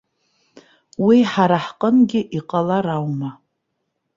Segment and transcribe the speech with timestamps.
[1.05, 3.29] Уи ҳара ҳҟынгьы иҟалар аума?